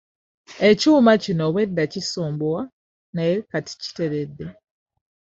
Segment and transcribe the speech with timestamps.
[0.69, 2.61] Ekyuma kino obwedda kinsumbuwa
[3.15, 4.45] naye kati kiteredde.